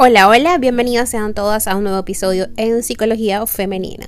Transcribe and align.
Hola, 0.00 0.28
hola, 0.28 0.58
bienvenidas 0.58 1.10
sean 1.10 1.34
todas 1.34 1.66
a 1.66 1.74
un 1.74 1.82
nuevo 1.82 1.98
episodio 1.98 2.46
en 2.56 2.84
Psicología 2.84 3.44
Femenina. 3.48 4.06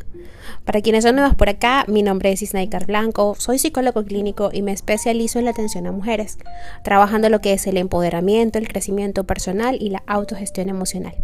Para 0.64 0.82
quienes 0.82 1.02
son 1.02 1.16
nuevas 1.16 1.34
por 1.34 1.48
acá, 1.48 1.84
mi 1.88 2.04
nombre 2.04 2.30
es 2.30 2.42
Isnaikar 2.42 2.86
Blanco, 2.86 3.34
soy 3.36 3.58
psicólogo 3.58 4.04
clínico 4.04 4.50
y 4.52 4.62
me 4.62 4.70
especializo 4.70 5.40
en 5.40 5.46
la 5.46 5.50
atención 5.50 5.88
a 5.88 5.92
mujeres, 5.92 6.38
trabajando 6.84 7.28
lo 7.28 7.40
que 7.40 7.54
es 7.54 7.66
el 7.66 7.76
empoderamiento, 7.76 8.60
el 8.60 8.68
crecimiento 8.68 9.24
personal 9.24 9.78
y 9.80 9.90
la 9.90 10.04
autogestión 10.06 10.68
emocional. 10.68 11.16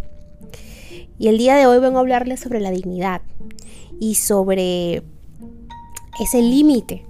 Y 1.16 1.28
el 1.28 1.38
día 1.38 1.54
de 1.54 1.66
hoy 1.66 1.78
vengo 1.78 1.98
a 1.98 2.00
hablarles 2.00 2.40
sobre 2.40 2.58
la 2.58 2.72
dignidad 2.72 3.20
y 4.00 4.16
sobre 4.16 5.04
ese 6.20 6.42
límite 6.42 7.06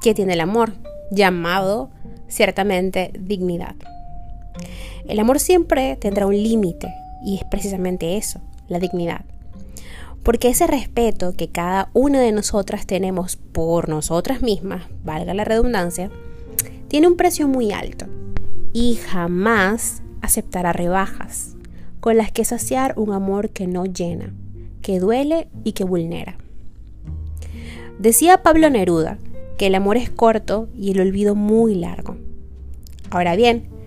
que 0.00 0.14
tiene 0.14 0.32
el 0.32 0.40
amor, 0.40 0.72
llamado 1.10 1.90
ciertamente 2.26 3.12
dignidad. 3.20 3.76
El 5.10 5.18
amor 5.18 5.40
siempre 5.40 5.96
tendrá 5.96 6.24
un 6.24 6.40
límite 6.40 6.94
y 7.24 7.38
es 7.38 7.44
precisamente 7.50 8.16
eso, 8.16 8.40
la 8.68 8.78
dignidad. 8.78 9.24
Porque 10.22 10.50
ese 10.50 10.68
respeto 10.68 11.32
que 11.32 11.48
cada 11.48 11.90
una 11.94 12.20
de 12.20 12.30
nosotras 12.30 12.86
tenemos 12.86 13.34
por 13.34 13.88
nosotras 13.88 14.40
mismas, 14.40 14.84
valga 15.02 15.34
la 15.34 15.42
redundancia, 15.42 16.12
tiene 16.86 17.08
un 17.08 17.16
precio 17.16 17.48
muy 17.48 17.72
alto 17.72 18.06
y 18.72 19.00
jamás 19.04 20.00
aceptará 20.22 20.72
rebajas 20.72 21.56
con 21.98 22.16
las 22.16 22.30
que 22.30 22.44
saciar 22.44 22.94
un 22.96 23.12
amor 23.12 23.50
que 23.50 23.66
no 23.66 23.86
llena, 23.86 24.32
que 24.80 25.00
duele 25.00 25.48
y 25.64 25.72
que 25.72 25.82
vulnera. 25.82 26.36
Decía 27.98 28.44
Pablo 28.44 28.70
Neruda 28.70 29.18
que 29.58 29.66
el 29.66 29.74
amor 29.74 29.96
es 29.96 30.08
corto 30.08 30.68
y 30.72 30.92
el 30.92 31.00
olvido 31.00 31.34
muy 31.34 31.74
largo. 31.74 32.16
Ahora 33.10 33.34
bien, 33.34 33.79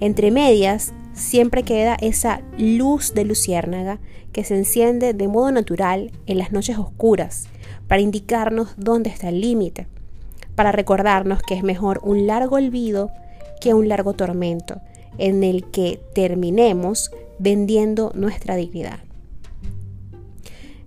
entre 0.00 0.30
medias 0.30 0.92
siempre 1.12 1.64
queda 1.64 1.96
esa 2.00 2.40
luz 2.56 3.14
de 3.14 3.24
luciérnaga 3.24 3.98
que 4.32 4.44
se 4.44 4.56
enciende 4.56 5.14
de 5.14 5.28
modo 5.28 5.50
natural 5.50 6.12
en 6.26 6.38
las 6.38 6.52
noches 6.52 6.78
oscuras 6.78 7.48
para 7.88 8.02
indicarnos 8.02 8.74
dónde 8.76 9.10
está 9.10 9.28
el 9.30 9.40
límite, 9.40 9.88
para 10.54 10.72
recordarnos 10.72 11.42
que 11.42 11.54
es 11.54 11.62
mejor 11.62 12.00
un 12.04 12.26
largo 12.26 12.56
olvido 12.56 13.10
que 13.60 13.74
un 13.74 13.88
largo 13.88 14.12
tormento 14.12 14.80
en 15.18 15.42
el 15.42 15.64
que 15.70 16.00
terminemos 16.14 17.10
vendiendo 17.38 18.12
nuestra 18.14 18.54
dignidad. 18.54 19.00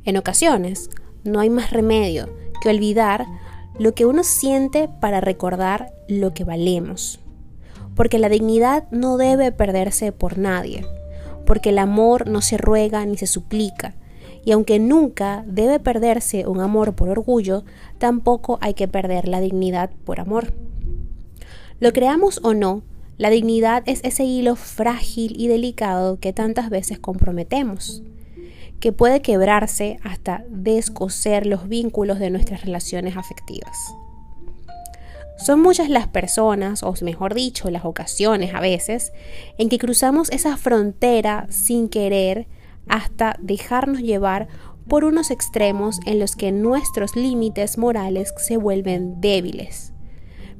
En 0.05 0.17
ocasiones, 0.17 0.89
no 1.23 1.39
hay 1.39 1.49
más 1.49 1.71
remedio 1.71 2.29
que 2.61 2.69
olvidar 2.69 3.27
lo 3.77 3.93
que 3.93 4.05
uno 4.05 4.23
siente 4.23 4.89
para 4.99 5.21
recordar 5.21 5.93
lo 6.07 6.33
que 6.33 6.43
valemos 6.43 7.19
porque 7.95 8.19
la 8.19 8.29
dignidad 8.29 8.89
no 8.91 9.17
debe 9.17 9.51
perderse 9.51 10.11
por 10.11 10.37
nadie, 10.37 10.85
porque 11.45 11.69
el 11.69 11.79
amor 11.79 12.27
no 12.27 12.41
se 12.41 12.57
ruega 12.57 13.05
ni 13.05 13.17
se 13.17 13.27
suplica, 13.27 13.95
y 14.43 14.51
aunque 14.51 14.79
nunca 14.79 15.43
debe 15.47 15.79
perderse 15.79 16.47
un 16.47 16.61
amor 16.61 16.93
por 16.95 17.09
orgullo, 17.09 17.63
tampoco 17.97 18.57
hay 18.61 18.73
que 18.73 18.87
perder 18.87 19.27
la 19.27 19.39
dignidad 19.39 19.91
por 20.05 20.19
amor. 20.19 20.53
Lo 21.79 21.93
creamos 21.93 22.39
o 22.43 22.53
no, 22.53 22.83
la 23.17 23.29
dignidad 23.29 23.83
es 23.85 23.99
ese 24.03 24.23
hilo 24.23 24.55
frágil 24.55 25.35
y 25.39 25.47
delicado 25.47 26.19
que 26.19 26.33
tantas 26.33 26.69
veces 26.69 26.97
comprometemos, 26.97 28.01
que 28.79 28.91
puede 28.91 29.21
quebrarse 29.21 29.99
hasta 30.03 30.43
descoser 30.49 31.45
los 31.45 31.67
vínculos 31.67 32.17
de 32.17 32.31
nuestras 32.31 32.65
relaciones 32.65 33.15
afectivas. 33.15 33.77
Son 35.41 35.59
muchas 35.59 35.89
las 35.89 36.07
personas, 36.07 36.83
o 36.83 36.93
mejor 37.01 37.33
dicho, 37.33 37.71
las 37.71 37.83
ocasiones 37.83 38.53
a 38.53 38.59
veces, 38.59 39.11
en 39.57 39.69
que 39.69 39.79
cruzamos 39.79 40.29
esa 40.29 40.55
frontera 40.55 41.47
sin 41.49 41.89
querer 41.89 42.47
hasta 42.87 43.35
dejarnos 43.39 44.01
llevar 44.01 44.49
por 44.87 45.03
unos 45.03 45.31
extremos 45.31 45.99
en 46.05 46.19
los 46.19 46.35
que 46.35 46.51
nuestros 46.51 47.15
límites 47.15 47.79
morales 47.79 48.31
se 48.37 48.57
vuelven 48.57 49.19
débiles. 49.19 49.93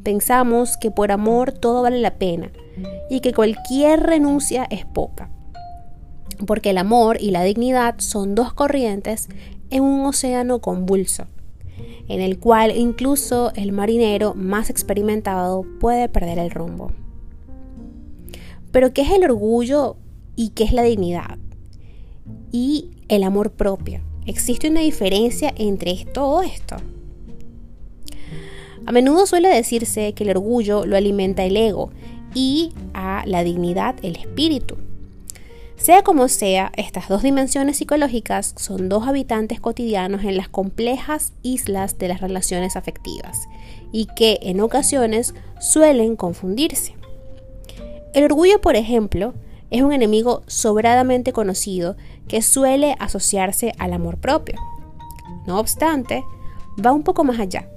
Pensamos 0.01 0.78
que 0.78 0.89
por 0.89 1.11
amor 1.11 1.51
todo 1.51 1.84
vale 1.84 2.00
la 2.00 2.16
pena 2.16 2.51
y 3.07 3.19
que 3.19 3.34
cualquier 3.34 4.00
renuncia 4.00 4.66
es 4.72 4.85
poca. 4.85 5.29
Porque 6.47 6.72
el 6.72 6.79
amor 6.79 7.22
y 7.22 7.29
la 7.29 7.44
dignidad 7.44 7.95
son 8.00 8.34
dos 8.34 8.51
corrientes 8.53 9.29
en 9.69 9.84
un 9.84 10.07
océano 10.07 10.59
convulso 10.59 11.28
en 12.07 12.21
el 12.21 12.39
cual 12.39 12.75
incluso 12.75 13.51
el 13.55 13.71
marinero 13.71 14.33
más 14.33 14.69
experimentado 14.69 15.65
puede 15.79 16.09
perder 16.09 16.39
el 16.39 16.51
rumbo. 16.51 16.91
Pero 18.71 18.93
¿qué 18.93 19.01
es 19.01 19.11
el 19.11 19.23
orgullo 19.23 19.97
y 20.35 20.49
qué 20.49 20.63
es 20.63 20.73
la 20.73 20.83
dignidad? 20.83 21.37
Y 22.51 22.91
el 23.07 23.23
amor 23.23 23.51
propio. 23.51 24.01
¿Existe 24.25 24.69
una 24.69 24.81
diferencia 24.81 25.53
entre 25.57 26.05
todo 26.13 26.41
esto? 26.41 26.77
A 28.85 28.91
menudo 28.91 29.25
suele 29.25 29.49
decirse 29.49 30.13
que 30.13 30.23
el 30.23 30.31
orgullo 30.31 30.85
lo 30.85 30.95
alimenta 30.95 31.43
el 31.43 31.55
ego 31.55 31.91
y 32.33 32.71
a 32.93 33.23
la 33.25 33.43
dignidad 33.43 33.95
el 34.03 34.15
espíritu. 34.15 34.77
Sea 35.81 36.03
como 36.03 36.27
sea, 36.27 36.71
estas 36.77 37.07
dos 37.07 37.23
dimensiones 37.23 37.77
psicológicas 37.77 38.53
son 38.55 38.87
dos 38.87 39.07
habitantes 39.07 39.59
cotidianos 39.59 40.23
en 40.23 40.37
las 40.37 40.47
complejas 40.47 41.33
islas 41.41 41.97
de 41.97 42.07
las 42.07 42.21
relaciones 42.21 42.75
afectivas 42.75 43.47
y 43.91 44.05
que 44.15 44.37
en 44.43 44.61
ocasiones 44.61 45.33
suelen 45.59 46.15
confundirse. 46.15 46.93
El 48.13 48.25
orgullo, 48.25 48.61
por 48.61 48.75
ejemplo, 48.75 49.33
es 49.71 49.81
un 49.81 49.91
enemigo 49.91 50.43
sobradamente 50.45 51.33
conocido 51.33 51.95
que 52.27 52.43
suele 52.43 52.95
asociarse 52.99 53.73
al 53.79 53.93
amor 53.93 54.17
propio. 54.17 54.59
No 55.47 55.59
obstante, 55.59 56.23
va 56.85 56.91
un 56.91 57.01
poco 57.01 57.23
más 57.23 57.39
allá 57.39 57.67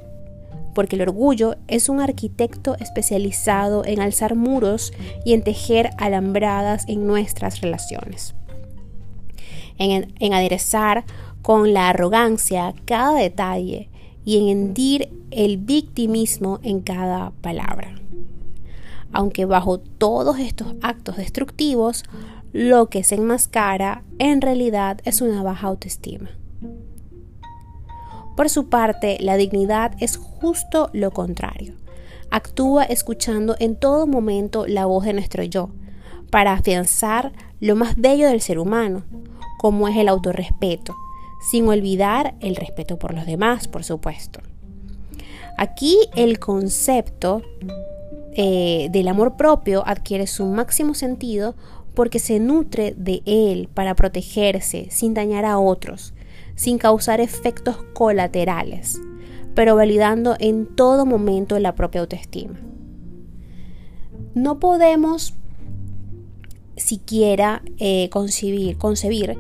porque 0.75 0.97
el 0.97 1.03
orgullo 1.03 1.57
es 1.69 1.89
un 1.89 2.01
arquitecto 2.01 2.77
especializado 2.79 3.85
en 3.85 4.01
alzar 4.01 4.35
muros 4.35 4.93
y 5.25 5.33
en 5.33 5.43
tejer 5.43 5.91
alambradas 5.99 6.85
en 6.89 7.07
nuestras 7.07 7.61
relaciones, 7.61 8.35
en, 9.79 10.33
aderezar 10.33 11.05
con 11.43 11.73
la 11.73 11.89
arrogancia 11.91 12.75
cada 12.85 13.19
detalle 13.19 13.89
y 14.25 14.39
en 14.39 14.49
hendir 14.49 15.09
el 15.31 15.59
victimismo 15.59 16.61
en 16.63 16.81
cada 16.81 17.31
palabra. 17.41 17.95
Aunque 19.13 19.45
bajo 19.45 19.79
todos 19.79 20.39
estos 20.39 20.75
actos 20.83 21.17
destructivos, 21.17 22.05
lo 22.53 22.87
que 22.87 23.05
se 23.05 23.17
enmascara 23.17 24.03
en 24.19 24.41
realidad 24.41 25.01
es 25.05 25.21
una 25.21 25.43
baja 25.43 25.69
autoestima. 25.69 26.31
Por 28.37 28.49
su 28.51 28.69
parte, 28.69 29.17
la 29.21 29.37
dignidad 29.37 29.93
es 30.01 30.17
justo 30.17 30.91
lo 30.93 31.13
contrario. 31.13 31.75
Actúa 32.31 32.85
escuchando 32.85 33.55
en 33.61 33.77
todo 33.77 34.07
momento 34.07 34.67
la 34.67 34.87
voz 34.87 35.05
de 35.05 35.13
nuestro 35.13 35.45
yo, 35.45 35.71
para 36.31 36.53
afianzar 36.53 37.33
lo 37.61 37.77
más 37.77 37.95
bello 37.97 38.29
del 38.29 38.41
ser 38.41 38.59
humano, 38.59 39.05
como 39.59 39.87
es 39.87 39.97
el 39.97 40.09
autorrespeto, 40.09 40.97
sin 41.49 41.69
olvidar 41.69 42.35
el 42.41 42.57
respeto 42.57 42.99
por 42.99 43.15
los 43.15 43.25
demás, 43.25 43.69
por 43.69 43.85
supuesto. 43.85 44.41
Aquí 45.57 45.97
el 46.17 46.41
concepto 46.41 47.43
eh, 48.33 48.89
del 48.91 49.07
amor 49.07 49.37
propio 49.37 49.87
adquiere 49.87 50.27
su 50.27 50.47
máximo 50.47 50.95
sentido 50.95 51.55
porque 51.95 52.19
se 52.19 52.41
nutre 52.41 52.95
de 52.97 53.23
él 53.25 53.69
para 53.73 53.95
protegerse 53.95 54.89
sin 54.91 55.15
dañar 55.15 55.45
a 55.45 55.59
otros, 55.59 56.13
sin 56.55 56.79
causar 56.79 57.21
efectos 57.21 57.77
colaterales, 57.93 59.01
pero 59.55 59.77
validando 59.77 60.37
en 60.39 60.67
todo 60.67 61.07
momento 61.07 61.59
la 61.59 61.75
propia 61.75 62.01
autoestima. 62.01 62.61
No 64.35 64.59
podemos 64.59 65.35
siquiera 66.77 67.63
eh, 67.79 68.09
concebir, 68.11 68.79
concebir 68.79 69.39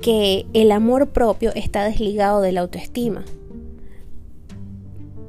que 0.00 0.46
el 0.52 0.72
amor 0.72 1.10
propio 1.10 1.52
está 1.54 1.84
desligado 1.84 2.40
de 2.40 2.52
la 2.52 2.60
autoestima. 2.60 3.24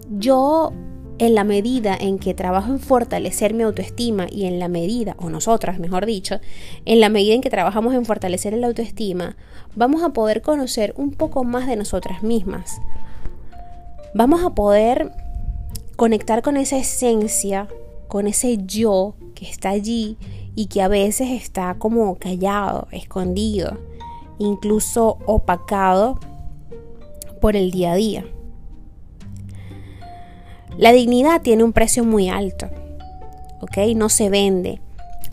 Yo 0.09 0.73
en 1.19 1.35
la 1.35 1.43
medida 1.43 1.95
en 1.95 2.19
que 2.19 2.33
trabajo 2.33 2.71
en 2.71 2.79
fortalecer 2.79 3.53
mi 3.53 3.63
autoestima 3.63 4.27
y 4.29 4.45
en 4.45 4.59
la 4.59 4.67
medida, 4.67 5.15
o 5.19 5.29
nosotras 5.29 5.79
mejor 5.79 6.05
dicho, 6.05 6.39
en 6.85 6.99
la 6.99 7.09
medida 7.09 7.33
en 7.33 7.41
que 7.41 7.49
trabajamos 7.49 7.93
en 7.93 8.05
fortalecer 8.05 8.53
la 8.53 8.67
autoestima, 8.67 9.37
vamos 9.75 10.03
a 10.03 10.09
poder 10.09 10.41
conocer 10.41 10.93
un 10.97 11.11
poco 11.11 11.43
más 11.43 11.67
de 11.67 11.75
nosotras 11.75 12.23
mismas. 12.23 12.81
Vamos 14.13 14.43
a 14.43 14.51
poder 14.51 15.11
conectar 15.95 16.41
con 16.41 16.57
esa 16.57 16.77
esencia, 16.77 17.67
con 18.07 18.27
ese 18.27 18.57
yo 18.65 19.15
que 19.35 19.45
está 19.45 19.69
allí 19.69 20.17
y 20.55 20.67
que 20.67 20.81
a 20.81 20.87
veces 20.87 21.29
está 21.31 21.75
como 21.75 22.15
callado, 22.15 22.87
escondido, 22.91 23.79
incluso 24.37 25.17
opacado 25.25 26.19
por 27.41 27.55
el 27.55 27.71
día 27.71 27.93
a 27.93 27.95
día. 27.95 28.25
La 30.77 30.91
dignidad 30.91 31.41
tiene 31.41 31.63
un 31.63 31.73
precio 31.73 32.03
muy 32.03 32.29
alto, 32.29 32.67
¿ok? 33.61 33.77
No 33.95 34.09
se 34.09 34.29
vende, 34.29 34.81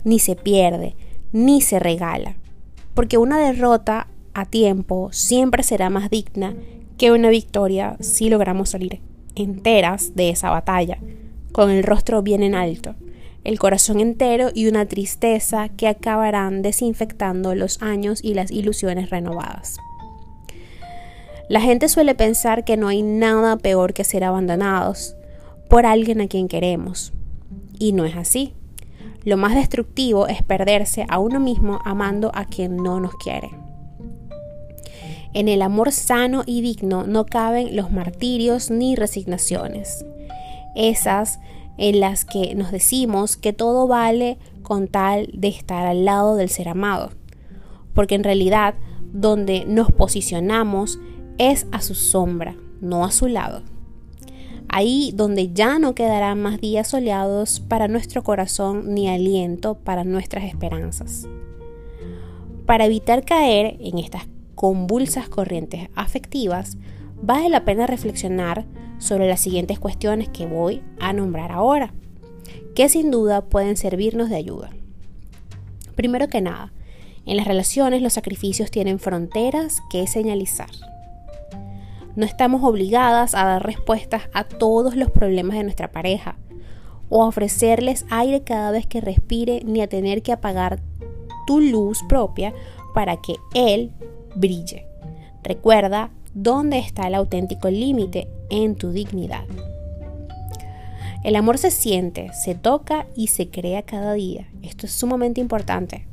ni 0.03 0.19
se 0.19 0.35
pierde, 0.35 0.95
ni 1.31 1.61
se 1.61 1.79
regala, 1.79 2.35
porque 2.93 3.17
una 3.17 3.39
derrota 3.39 4.07
a 4.33 4.45
tiempo 4.45 5.09
siempre 5.11 5.63
será 5.63 5.89
más 5.89 6.09
digna 6.09 6.55
que 6.97 7.11
una 7.11 7.29
victoria 7.29 7.97
si 7.99 8.29
logramos 8.29 8.69
salir 8.69 9.01
enteras 9.35 10.15
de 10.15 10.29
esa 10.29 10.49
batalla, 10.49 10.97
con 11.51 11.69
el 11.69 11.83
rostro 11.83 12.21
bien 12.21 12.43
en 12.43 12.55
alto, 12.55 12.95
el 13.43 13.59
corazón 13.59 13.99
entero 13.99 14.49
y 14.53 14.67
una 14.67 14.85
tristeza 14.85 15.69
que 15.69 15.87
acabarán 15.87 16.61
desinfectando 16.61 17.55
los 17.55 17.81
años 17.81 18.23
y 18.23 18.33
las 18.33 18.51
ilusiones 18.51 19.09
renovadas. 19.09 19.77
La 21.49 21.59
gente 21.59 21.89
suele 21.89 22.15
pensar 22.15 22.63
que 22.63 22.77
no 22.77 22.87
hay 22.87 23.01
nada 23.01 23.57
peor 23.57 23.93
que 23.93 24.03
ser 24.03 24.23
abandonados 24.23 25.15
por 25.69 25.85
alguien 25.85 26.21
a 26.21 26.27
quien 26.27 26.47
queremos, 26.47 27.13
y 27.77 27.93
no 27.93 28.05
es 28.05 28.15
así. 28.15 28.53
Lo 29.23 29.37
más 29.37 29.55
destructivo 29.55 30.27
es 30.27 30.43
perderse 30.43 31.05
a 31.09 31.19
uno 31.19 31.39
mismo 31.39 31.79
amando 31.83 32.31
a 32.33 32.45
quien 32.45 32.77
no 32.77 32.99
nos 32.99 33.13
quiere. 33.15 33.60
En 35.33 35.47
el 35.47 35.61
amor 35.61 35.91
sano 35.91 36.43
y 36.45 36.61
digno 36.61 37.05
no 37.07 37.25
caben 37.25 37.75
los 37.75 37.91
martirios 37.91 38.69
ni 38.69 38.95
resignaciones. 38.95 40.05
Esas 40.75 41.39
en 41.77 42.01
las 42.01 42.25
que 42.25 42.53
nos 42.53 42.71
decimos 42.71 43.37
que 43.37 43.53
todo 43.53 43.87
vale 43.87 44.37
con 44.61 44.87
tal 44.87 45.29
de 45.33 45.47
estar 45.47 45.87
al 45.87 46.03
lado 46.03 46.35
del 46.35 46.49
ser 46.49 46.67
amado. 46.67 47.11
Porque 47.93 48.15
en 48.15 48.23
realidad 48.23 48.75
donde 49.13 49.65
nos 49.65 49.91
posicionamos 49.91 50.99
es 51.37 51.65
a 51.71 51.81
su 51.81 51.95
sombra, 51.95 52.55
no 52.81 53.05
a 53.05 53.11
su 53.11 53.27
lado. 53.27 53.63
Ahí 54.67 55.11
donde 55.15 55.51
ya 55.53 55.79
no 55.79 55.95
quedarán 55.95 56.41
más 56.41 56.59
días 56.61 56.89
soleados 56.89 57.61
para 57.61 57.87
nuestro 57.87 58.23
corazón 58.23 58.93
ni 58.93 59.09
aliento 59.09 59.75
para 59.75 60.03
nuestras 60.03 60.43
esperanzas. 60.43 61.25
Para 62.65 62.85
evitar 62.85 63.25
caer 63.25 63.77
en 63.79 63.97
estas 63.97 64.27
convulsas 64.61 65.27
corrientes 65.27 65.89
afectivas, 65.95 66.77
vale 67.19 67.49
la 67.49 67.65
pena 67.65 67.87
reflexionar 67.87 68.67
sobre 68.99 69.27
las 69.27 69.39
siguientes 69.39 69.79
cuestiones 69.79 70.29
que 70.29 70.45
voy 70.45 70.83
a 70.99 71.13
nombrar 71.13 71.51
ahora, 71.51 71.95
que 72.75 72.87
sin 72.87 73.09
duda 73.09 73.41
pueden 73.41 73.75
servirnos 73.75 74.29
de 74.29 74.35
ayuda. 74.35 74.69
Primero 75.95 76.27
que 76.27 76.41
nada, 76.41 76.71
en 77.25 77.37
las 77.37 77.47
relaciones 77.47 78.03
los 78.03 78.13
sacrificios 78.13 78.69
tienen 78.69 78.99
fronteras 78.99 79.81
que 79.89 80.05
señalizar. 80.05 80.69
No 82.15 82.27
estamos 82.27 82.63
obligadas 82.63 83.33
a 83.33 83.45
dar 83.45 83.65
respuestas 83.65 84.29
a 84.31 84.43
todos 84.43 84.95
los 84.95 85.09
problemas 85.09 85.57
de 85.57 85.63
nuestra 85.63 85.91
pareja, 85.91 86.37
o 87.09 87.23
a 87.23 87.27
ofrecerles 87.27 88.05
aire 88.11 88.43
cada 88.43 88.69
vez 88.69 88.85
que 88.85 89.01
respire, 89.01 89.63
ni 89.65 89.81
a 89.81 89.87
tener 89.87 90.21
que 90.21 90.33
apagar 90.33 90.83
tu 91.47 91.61
luz 91.61 92.03
propia 92.07 92.53
para 92.93 93.17
que 93.17 93.37
él 93.55 93.91
brille. 94.35 94.85
Recuerda 95.43 96.11
dónde 96.33 96.79
está 96.79 97.07
el 97.07 97.15
auténtico 97.15 97.69
límite 97.69 98.27
en 98.49 98.75
tu 98.75 98.91
dignidad. 98.91 99.45
El 101.23 101.35
amor 101.35 101.57
se 101.57 101.71
siente, 101.71 102.31
se 102.33 102.55
toca 102.55 103.07
y 103.15 103.27
se 103.27 103.49
crea 103.49 103.83
cada 103.83 104.13
día. 104.13 104.47
Esto 104.63 104.87
es 104.87 104.91
sumamente 104.91 105.39
importante. 105.39 106.07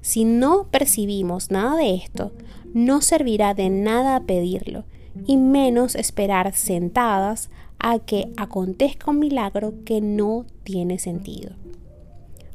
Si 0.00 0.24
no 0.24 0.68
percibimos 0.70 1.50
nada 1.50 1.76
de 1.76 1.94
esto, 1.94 2.32
no 2.72 3.02
servirá 3.02 3.54
de 3.54 3.70
nada 3.70 4.20
pedirlo, 4.20 4.84
y 5.26 5.36
menos 5.36 5.94
esperar 5.94 6.54
sentadas 6.54 7.50
a 7.78 7.98
que 7.98 8.32
acontezca 8.36 9.10
un 9.10 9.18
milagro 9.18 9.74
que 9.84 10.00
no 10.00 10.46
tiene 10.64 10.98
sentido. 10.98 11.52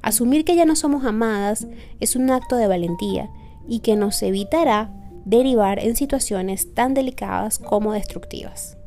Asumir 0.02 0.46
que 0.46 0.56
ya 0.56 0.66
no 0.66 0.76
somos 0.76 1.06
amadas 1.06 1.68
es 2.00 2.16
un 2.16 2.30
acto 2.32 2.56
de 2.56 2.68
valentía 2.68 3.30
y 3.68 3.80
que 3.80 3.96
nos 3.96 4.22
evitará 4.24 4.92
derivar 5.26 5.80
en 5.80 5.96
situaciones 5.96 6.74
tan 6.74 6.94
delicadas 6.94 7.60
como 7.60 7.94
destructivas. 7.94 8.78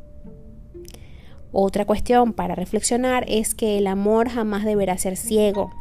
Otra 1.51 1.85
cuestión 1.85 2.33
para 2.33 2.55
reflexionar 2.55 3.25
es 3.27 3.53
que 3.53 3.77
el 3.77 3.87
amor 3.87 4.29
jamás 4.29 4.65
deberá 4.65 4.97
ser 4.97 5.17
ciego. 5.17 5.71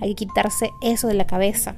Hay 0.00 0.14
que 0.14 0.26
quitarse 0.26 0.70
eso 0.82 1.06
de 1.06 1.14
la 1.14 1.26
cabeza. 1.26 1.76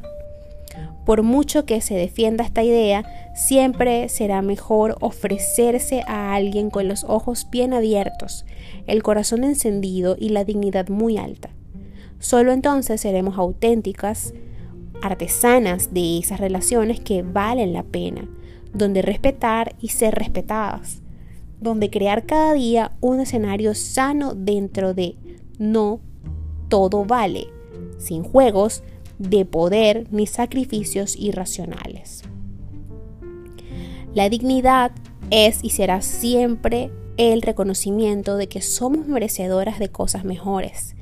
Por 1.04 1.24
mucho 1.24 1.66
que 1.66 1.80
se 1.80 1.94
defienda 1.94 2.44
esta 2.44 2.62
idea, 2.62 3.04
siempre 3.34 4.08
será 4.08 4.40
mejor 4.40 4.96
ofrecerse 5.00 6.04
a 6.06 6.34
alguien 6.34 6.70
con 6.70 6.86
los 6.86 7.02
ojos 7.04 7.48
bien 7.50 7.74
abiertos, 7.74 8.46
el 8.86 9.02
corazón 9.02 9.42
encendido 9.42 10.16
y 10.18 10.28
la 10.28 10.44
dignidad 10.44 10.88
muy 10.88 11.18
alta. 11.18 11.50
Solo 12.20 12.52
entonces 12.52 13.00
seremos 13.00 13.36
auténticas, 13.36 14.32
artesanas 15.02 15.92
de 15.92 16.18
esas 16.18 16.40
relaciones 16.40 17.00
que 17.00 17.22
valen 17.22 17.72
la 17.72 17.82
pena, 17.82 18.28
donde 18.72 19.02
respetar 19.02 19.74
y 19.80 19.88
ser 19.88 20.14
respetadas, 20.14 21.02
donde 21.60 21.90
crear 21.90 22.24
cada 22.24 22.54
día 22.54 22.92
un 23.00 23.20
escenario 23.20 23.74
sano 23.74 24.34
dentro 24.34 24.94
de 24.94 25.16
no 25.58 26.00
todo 26.68 27.04
vale, 27.04 27.48
sin 27.98 28.22
juegos 28.22 28.82
de 29.18 29.44
poder 29.44 30.06
ni 30.10 30.26
sacrificios 30.26 31.16
irracionales. 31.16 32.22
La 34.14 34.28
dignidad 34.28 34.92
es 35.30 35.62
y 35.62 35.70
será 35.70 36.02
siempre 36.02 36.90
el 37.16 37.42
reconocimiento 37.42 38.36
de 38.36 38.48
que 38.48 38.60
somos 38.60 39.06
merecedoras 39.06 39.78
de 39.78 39.90
cosas 39.90 40.24
mejores. 40.24 40.94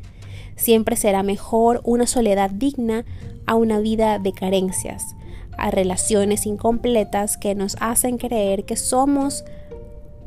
Siempre 0.61 0.95
será 0.95 1.23
mejor 1.23 1.81
una 1.85 2.07
soledad 2.07 2.51
digna 2.51 3.07
a 3.47 3.55
una 3.55 3.81
vida 3.81 4.19
de 4.19 4.35
carencias, 4.35 5.17
a 5.57 5.71
relaciones 5.71 6.45
incompletas 6.45 7.39
que 7.39 7.55
nos 7.55 7.79
hacen 7.81 8.19
creer 8.19 8.67
que 8.67 8.77
somos 8.77 9.43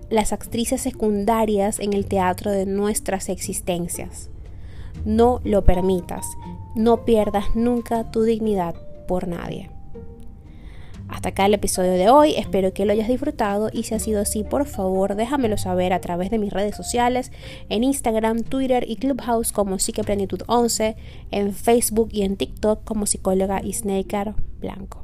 las 0.10 0.34
actrices 0.34 0.82
secundarias 0.82 1.80
en 1.80 1.94
el 1.94 2.08
teatro 2.08 2.50
de 2.50 2.66
nuestras 2.66 3.30
existencias. 3.30 4.32
No 5.06 5.40
lo 5.44 5.64
permitas, 5.66 6.26
no 6.76 7.06
pierdas 7.06 7.56
nunca 7.56 8.10
tu 8.10 8.24
dignidad 8.24 8.74
por 9.08 9.28
nadie. 9.28 9.70
Hasta 11.08 11.30
acá 11.30 11.46
el 11.46 11.54
episodio 11.54 11.92
de 11.92 12.10
hoy, 12.10 12.34
espero 12.36 12.74
que 12.74 12.86
lo 12.86 12.92
hayas 12.92 13.08
disfrutado 13.08 13.70
y 13.72 13.84
si 13.84 13.94
ha 13.94 14.00
sido 14.00 14.22
así, 14.22 14.44
por 14.44 14.66
favor 14.66 15.16
déjamelo 15.16 15.58
saber 15.58 15.94
a 15.94 16.02
través 16.02 16.30
de 16.30 16.38
mis 16.38 16.52
redes 16.52 16.76
sociales, 16.76 17.32
en 17.70 17.84
Instagram, 17.84 18.44
Twitter 18.44 18.86
y 18.88 18.96
Clubhouse 18.96 19.52
como 19.52 19.78
Psiqueplenitud11, 19.78 20.96
en 21.32 21.54
Facebook 21.54 22.10
y 22.12 22.24
en 22.24 22.38
TikTok 22.38 22.84
como 22.84 23.06
psicóloga 23.06 23.62
y 23.64 23.74
Blanco. 24.60 25.02